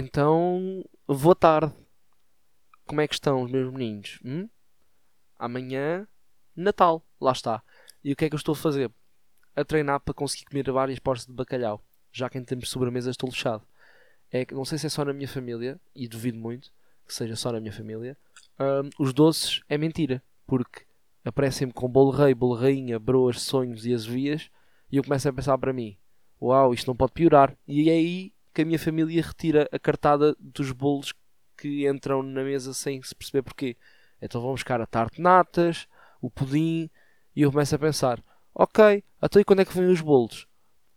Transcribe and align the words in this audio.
Então, 0.00 0.84
boa 1.08 1.34
tarde. 1.34 1.74
Como 2.86 3.00
é 3.00 3.08
que 3.08 3.14
estão 3.14 3.42
os 3.42 3.50
meus 3.50 3.72
meninos? 3.72 4.20
Hum? 4.24 4.48
Amanhã, 5.36 6.06
Natal. 6.54 7.04
Lá 7.20 7.32
está. 7.32 7.60
E 8.04 8.12
o 8.12 8.16
que 8.16 8.24
é 8.24 8.28
que 8.28 8.34
eu 8.36 8.38
estou 8.38 8.52
a 8.52 8.56
fazer? 8.56 8.92
A 9.56 9.64
treinar 9.64 9.98
para 9.98 10.14
conseguir 10.14 10.44
comer 10.44 10.70
várias 10.70 11.00
porções 11.00 11.26
de 11.26 11.32
bacalhau. 11.32 11.82
Já 12.12 12.30
que 12.30 12.38
em 12.38 12.44
termos 12.44 12.66
de 12.66 12.70
sobremesa 12.70 13.10
estou 13.10 13.28
lixado. 13.28 13.66
É 14.30 14.44
que 14.44 14.54
não 14.54 14.64
sei 14.64 14.78
se 14.78 14.86
é 14.86 14.88
só 14.88 15.04
na 15.04 15.12
minha 15.12 15.26
família, 15.26 15.80
e 15.92 16.06
duvido 16.06 16.38
muito 16.38 16.70
que 17.04 17.12
seja 17.12 17.34
só 17.34 17.50
na 17.50 17.58
minha 17.58 17.72
família. 17.72 18.16
hum, 18.60 18.90
os 19.00 19.12
doces 19.12 19.62
é 19.68 19.76
mentira. 19.76 20.22
Porque 20.46 20.86
aparecem-me 21.24 21.72
com 21.72 21.88
bolo 21.88 22.12
rei, 22.12 22.34
bolo 22.34 22.54
rainha, 22.54 23.00
broas, 23.00 23.42
sonhos 23.42 23.84
e 23.84 23.92
azevias. 23.92 24.48
E 24.92 24.96
eu 24.98 25.02
começo 25.02 25.28
a 25.28 25.32
pensar 25.32 25.58
para 25.58 25.72
mim: 25.72 25.98
Uau, 26.40 26.72
isto 26.72 26.86
não 26.86 26.94
pode 26.94 27.10
piorar. 27.10 27.58
E 27.66 27.90
aí 27.90 28.32
que 28.58 28.62
a 28.62 28.64
minha 28.64 28.78
família 28.78 29.22
retira 29.22 29.68
a 29.70 29.78
cartada 29.78 30.34
dos 30.36 30.72
bolos 30.72 31.14
que 31.56 31.88
entram 31.88 32.24
na 32.24 32.42
mesa 32.42 32.74
sem 32.74 33.00
se 33.00 33.14
perceber 33.14 33.42
porquê. 33.42 33.76
Então 34.20 34.40
vão 34.40 34.50
buscar 34.50 34.80
a 34.80 34.86
tarte 34.86 35.20
natas, 35.20 35.86
o 36.20 36.28
pudim, 36.28 36.90
e 37.36 37.42
eu 37.42 37.52
começo 37.52 37.76
a 37.76 37.78
pensar: 37.78 38.20
ok, 38.52 39.04
até 39.20 39.38
e 39.38 39.44
quando 39.44 39.60
é 39.60 39.64
que 39.64 39.72
vêm 39.72 39.86
os 39.86 40.00
bolos? 40.00 40.48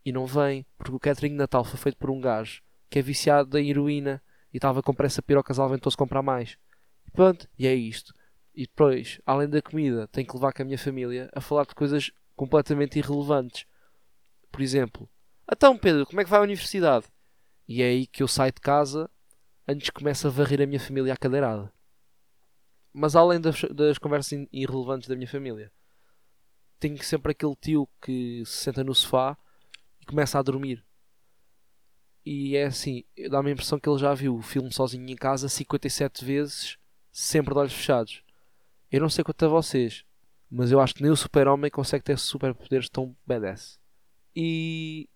E 0.04 0.10
não 0.10 0.26
vem, 0.26 0.66
porque 0.76 0.96
o 0.96 0.98
catering 0.98 1.34
de 1.34 1.38
Natal 1.38 1.62
foi 1.62 1.78
feito 1.78 1.98
por 1.98 2.10
um 2.10 2.20
gajo 2.20 2.60
que 2.90 2.98
é 2.98 3.02
viciado 3.02 3.56
em 3.56 3.70
heroína 3.70 4.20
e 4.52 4.56
estava 4.56 4.82
com 4.82 4.92
pressa 4.92 5.22
pirocas 5.22 5.60
aventou-se 5.60 5.96
comprar 5.96 6.20
mais. 6.20 6.58
E 7.06 7.12
pronto, 7.12 7.48
e 7.56 7.68
é 7.68 7.74
isto. 7.76 8.12
E 8.52 8.62
depois, 8.62 9.20
além 9.24 9.48
da 9.48 9.62
comida, 9.62 10.08
tenho 10.08 10.26
que 10.26 10.34
levar 10.34 10.52
com 10.52 10.62
a 10.62 10.64
minha 10.64 10.78
família 10.78 11.30
a 11.32 11.40
falar 11.40 11.64
de 11.64 11.76
coisas 11.76 12.10
completamente 12.34 12.98
irrelevantes. 12.98 13.66
Por 14.50 14.62
exemplo, 14.62 15.08
então 15.48 15.78
Pedro, 15.78 16.04
como 16.06 16.20
é 16.20 16.24
que 16.24 16.30
vai 16.30 16.40
à 16.40 16.42
universidade? 16.42 17.06
E 17.74 17.80
é 17.80 17.86
aí 17.86 18.06
que 18.06 18.22
eu 18.22 18.28
saio 18.28 18.52
de 18.52 18.60
casa 18.60 19.10
antes 19.66 19.88
comece 19.88 20.26
a 20.26 20.30
varrer 20.30 20.60
a 20.60 20.66
minha 20.66 20.78
família 20.78 21.14
à 21.14 21.16
cadeirada. 21.16 21.72
Mas 22.92 23.16
além 23.16 23.40
das, 23.40 23.62
das 23.62 23.96
conversas 23.96 24.46
irrelevantes 24.52 25.08
da 25.08 25.16
minha 25.16 25.26
família, 25.26 25.72
tenho 26.78 27.02
sempre 27.02 27.32
aquele 27.32 27.56
tio 27.56 27.88
que 28.02 28.42
se 28.44 28.64
senta 28.64 28.84
no 28.84 28.94
sofá 28.94 29.38
e 30.02 30.04
começa 30.04 30.38
a 30.38 30.42
dormir. 30.42 30.84
E 32.26 32.58
é 32.58 32.64
assim, 32.64 33.04
dá-me 33.30 33.48
a 33.48 33.52
impressão 33.54 33.80
que 33.80 33.88
ele 33.88 33.98
já 33.98 34.12
viu 34.12 34.36
o 34.36 34.42
filme 34.42 34.70
sozinho 34.70 35.08
em 35.08 35.16
casa 35.16 35.48
57 35.48 36.26
vezes, 36.26 36.76
sempre 37.10 37.54
de 37.54 37.58
olhos 37.58 37.72
fechados. 37.72 38.22
Eu 38.90 39.00
não 39.00 39.08
sei 39.08 39.24
quanto 39.24 39.46
a 39.46 39.48
vocês, 39.48 40.04
mas 40.50 40.70
eu 40.70 40.78
acho 40.78 40.94
que 40.94 41.02
nem 41.02 41.10
o 41.10 41.16
super-homem 41.16 41.70
consegue 41.70 42.04
ter 42.04 42.18
superpoderes 42.18 42.90
tão 42.90 43.16
badass. 43.26 43.80
E 44.36 45.08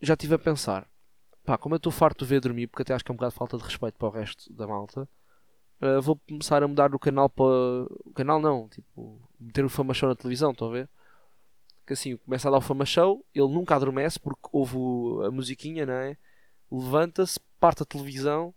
já 0.00 0.14
estive 0.14 0.36
a 0.36 0.38
pensar, 0.38 0.88
pá, 1.48 1.56
como 1.56 1.74
eu 1.74 1.78
estou 1.78 1.90
farto 1.90 2.26
de 2.26 2.28
ver 2.28 2.42
dormir, 2.42 2.66
porque 2.66 2.82
até 2.82 2.92
acho 2.92 3.02
que 3.02 3.10
é 3.10 3.14
um 3.14 3.16
bocado 3.16 3.32
de 3.32 3.38
falta 3.38 3.56
de 3.56 3.64
respeito 3.64 3.94
para 3.94 4.08
o 4.08 4.10
resto 4.10 4.52
da 4.52 4.66
malta, 4.66 5.08
uh, 5.80 6.02
vou 6.02 6.20
começar 6.28 6.62
a 6.62 6.68
mudar 6.68 6.94
o 6.94 6.98
canal 6.98 7.30
para. 7.30 7.46
O 8.04 8.12
canal 8.14 8.38
não, 8.38 8.68
tipo, 8.68 9.18
meter 9.40 9.64
o 9.64 9.70
Fama 9.70 9.94
Show 9.94 10.10
na 10.10 10.14
televisão, 10.14 10.50
estão 10.50 10.68
a 10.68 10.72
ver? 10.72 10.90
Que 11.86 11.94
assim, 11.94 12.18
começa 12.18 12.48
a 12.48 12.50
dar 12.50 12.58
o 12.58 12.60
Fama 12.60 12.84
Show, 12.84 13.24
ele 13.34 13.48
nunca 13.48 13.74
adormece 13.74 14.20
porque 14.20 14.46
ouve 14.52 14.76
a 15.26 15.30
musiquinha, 15.30 15.86
não 15.86 15.94
é? 15.94 16.18
Levanta-se, 16.70 17.40
parte 17.58 17.82
a 17.82 17.86
televisão 17.86 18.54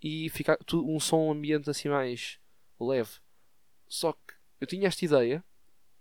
e 0.00 0.30
fica 0.30 0.56
um 0.74 1.00
som 1.00 1.32
ambiente 1.32 1.68
assim 1.68 1.88
mais 1.88 2.38
leve. 2.78 3.18
Só 3.88 4.12
que 4.12 4.34
eu 4.60 4.66
tinha 4.68 4.86
esta 4.86 5.04
ideia 5.04 5.44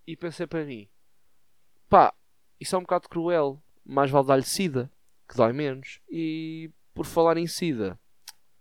e 0.05 0.15
pensei 0.15 0.45
para 0.45 0.63
mim: 0.65 0.87
pá, 1.89 2.13
isso 2.59 2.75
é 2.75 2.77
um 2.77 2.83
bocado 2.83 3.09
cruel, 3.09 3.59
mais 3.83 4.11
vale 4.11 4.27
dar-lhe 4.27 4.43
sida, 4.43 4.91
que 5.27 5.35
dói 5.35 5.53
menos. 5.53 5.99
E 6.09 6.71
por 6.93 7.05
falar 7.05 7.37
em 7.37 7.47
sida, 7.47 7.99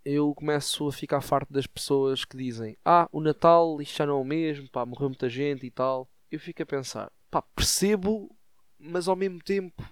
eu 0.04 0.34
começo 0.34 0.86
a 0.88 0.92
ficar 0.92 1.20
farto 1.20 1.52
das 1.52 1.66
pessoas 1.66 2.24
que 2.24 2.36
dizem: 2.36 2.76
Ah, 2.84 3.08
o 3.12 3.20
Natal, 3.20 3.80
isto 3.80 3.96
já 3.96 4.06
não 4.06 4.18
é 4.18 4.20
o 4.20 4.24
mesmo, 4.24 4.68
pá, 4.70 4.84
morreu 4.84 5.08
muita 5.08 5.28
gente 5.28 5.66
e 5.66 5.70
tal. 5.70 6.08
Eu 6.30 6.38
fico 6.38 6.62
a 6.62 6.66
pensar: 6.66 7.10
pá, 7.30 7.42
percebo, 7.42 8.34
mas 8.78 9.08
ao 9.08 9.16
mesmo 9.16 9.42
tempo 9.42 9.82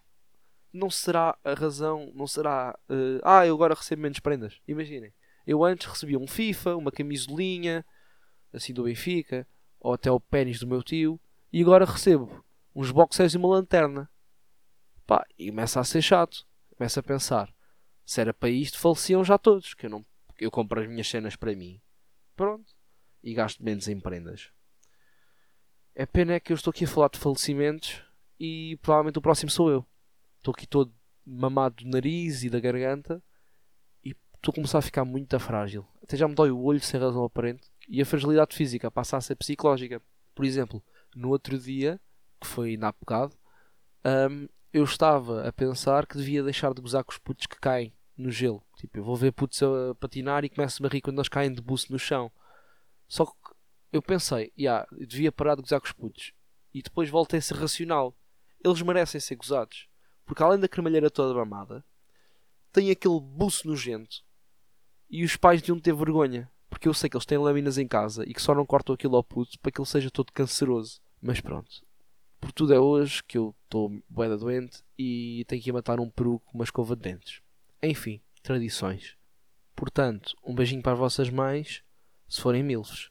não 0.73 0.91
será 0.91 1.37
a 1.45 1.55
razão, 1.55 2.11
não 2.15 2.27
será. 2.27 2.79
eh, 2.89 3.21
ah, 3.23 3.47
eu 3.47 3.55
agora 3.55 3.75
recebo 3.75 4.03
menos 4.03 4.21
prendas. 4.21 4.61
Imaginem, 4.67 5.13
eu 5.47 5.65
antes 5.65 5.87
recebia 5.87 6.19
um 6.19 6.27
FIFA, 6.27 6.77
uma 6.77 6.91
camisolinha, 6.93 7.85
assim 8.53 8.73
do 8.73 8.85
Benfica, 8.85 9.47
ou 9.81 9.93
até 9.93 10.11
o 10.11 10.21
pênis 10.21 10.59
do 10.61 10.67
meu 10.67 10.83
tio, 10.83 11.21
e 11.53 11.61
agora 11.63 11.85
recebo 11.85 12.45
uns 12.75 12.91
boxers 12.91 13.35
e 13.35 13.37
uma 13.37 13.49
lanterna. 13.49 14.11
Pá, 15.07 15.27
e 15.39 15.51
começa 15.51 15.81
a 15.81 15.85
ser 15.85 16.01
chato. 16.01 16.47
Começa 16.83 16.99
a 16.99 17.03
pensar: 17.05 17.55
se 18.05 18.21
era 18.21 18.35
para 18.35 18.49
isto, 18.49 18.77
faleciam 18.77 19.23
já 19.23 19.39
todos. 19.39 19.73
Que 19.73 19.87
eu, 19.87 19.91
não, 19.91 20.05
eu 20.37 20.51
compro 20.51 20.81
as 20.81 20.89
minhas 20.89 21.09
cenas 21.09 21.37
para 21.37 21.55
mim. 21.55 21.81
Pronto. 22.35 22.75
E 23.23 23.33
gasto 23.33 23.63
menos 23.63 23.87
em 23.87 24.01
prendas. 24.01 24.51
É 25.95 26.05
pena 26.05 26.33
é 26.33 26.41
que 26.41 26.53
eu 26.53 26.57
estou 26.57 26.73
aqui 26.73 26.85
a 26.85 26.89
falar 26.89 27.09
de 27.11 27.21
falecimentos 27.21 28.03
e 28.41 28.77
provavelmente 28.83 29.17
o 29.17 29.23
próximo 29.23 29.49
sou 29.49 29.71
eu. 29.71 29.87
Estou 30.39 30.51
aqui 30.51 30.67
todo 30.67 30.93
mamado 31.25 31.85
do 31.85 31.89
nariz 31.89 32.43
e 32.43 32.51
da 32.51 32.59
garganta 32.59 33.23
e 34.05 34.11
estou 34.35 34.51
a 34.51 34.55
começar 34.57 34.79
a 34.79 34.83
ficar 34.83 35.05
muito 35.05 35.39
frágil. 35.39 35.87
Até 36.03 36.17
já 36.17 36.27
me 36.27 36.35
dói 36.35 36.51
o 36.51 36.65
olho 36.65 36.81
sem 36.81 36.99
razão 36.99 37.23
aparente. 37.23 37.71
E 37.89 38.03
a 38.03 38.05
fragilidade 38.05 38.57
física 38.57 38.91
passa 38.91 39.17
a 39.17 39.21
ser 39.21 39.37
psicológica. 39.37 40.03
Por 40.35 40.45
exemplo, 40.45 40.83
no 41.15 41.29
outro 41.29 41.57
dia, 41.57 42.01
que 42.41 42.47
foi 42.49 42.71
ainda 42.71 42.89
há 42.89 42.93
bocado, 42.93 43.37
hum, 44.05 44.49
eu 44.73 44.85
estava 44.85 45.47
a 45.47 45.53
pensar 45.53 46.07
que 46.07 46.17
devia 46.17 46.43
deixar 46.43 46.73
de 46.73 46.81
gozar 46.81 47.05
com 47.05 47.13
os 47.13 47.19
putos 47.19 47.47
que 47.47 47.61
caem 47.61 47.93
no 48.17 48.31
gelo. 48.31 48.63
Tipo, 48.77 48.99
eu 48.99 49.05
vou 49.05 49.17
ver 49.17 49.33
putos 49.33 49.63
a 49.63 49.95
patinar 49.97 50.45
e 50.45 50.49
começo-me 50.49 50.89
a 50.89 50.91
rir 50.91 51.03
quando 51.03 51.19
eles 51.19 51.29
caem 51.29 51.53
de 51.53 51.61
buço 51.61 51.93
no 51.93 51.99
chão. 51.99 52.33
Só 53.07 53.27
que 53.27 53.33
eu 53.93 54.01
pensei, 54.01 54.51
yeah, 54.59 54.87
eu 54.93 55.07
devia 55.07 55.31
parar 55.31 55.55
de 55.55 55.63
gozar 55.63 55.81
com 55.81 55.87
os 55.87 55.93
putos. 55.93 56.33
E 56.73 56.81
depois 56.83 57.11
voltei 57.11 57.39
a 57.39 57.43
ser 57.43 57.55
racional. 57.55 58.17
Eles 58.65 58.81
merecem 58.81 59.21
ser 59.21 59.37
gozados. 59.37 59.89
Porque 60.25 60.43
além 60.43 60.59
da 60.59 60.69
cremalheira 60.69 61.11
toda 61.11 61.35
mamada, 61.35 61.85
tem 62.73 62.91
aquele 62.91 63.21
buço 63.21 63.69
nojento. 63.69 64.25
E 65.11 65.23
os 65.23 65.37
pais 65.37 65.61
deviam 65.61 65.79
ter 65.79 65.95
vergonha. 65.95 66.51
Porque 66.71 66.89
eu 66.89 66.95
sei 66.95 67.11
que 67.11 67.17
eles 67.17 67.27
têm 67.27 67.37
lâminas 67.37 67.77
em 67.77 67.87
casa 67.87 68.25
e 68.27 68.33
que 68.33 68.41
só 68.41 68.55
não 68.55 68.65
cortam 68.65 68.95
aquilo 68.95 69.17
ao 69.17 69.23
puto 69.23 69.59
para 69.59 69.71
que 69.71 69.79
ele 69.79 69.89
seja 69.89 70.11
todo 70.11 70.33
canceroso. 70.33 71.03
Mas 71.21 71.39
pronto. 71.39 71.85
Por 72.43 72.51
tudo 72.51 72.75
é 72.75 72.81
hoje 72.81 73.23
que 73.23 73.39
eu 73.39 73.55
estou 73.63 74.03
boeda 74.11 74.37
doente 74.37 74.83
e 74.99 75.45
tenho 75.47 75.63
que 75.63 75.71
ir 75.71 75.73
matar 75.73 76.01
um 76.01 76.11
peru 76.11 76.41
com 76.41 76.59
uma 76.59 76.65
escova 76.65 76.97
de 76.97 77.03
dentes. 77.03 77.41
Enfim, 77.81 78.21
tradições. 78.43 79.17
Portanto, 79.77 80.35
um 80.45 80.53
beijinho 80.53 80.83
para 80.83 80.93
as 80.93 80.99
vossas 80.99 81.31
mães, 81.31 81.85
se 82.29 82.41
forem 82.41 82.65
milfos. 82.65 83.01